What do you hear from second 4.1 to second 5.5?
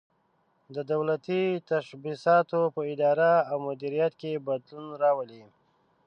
کې بدلون راولي.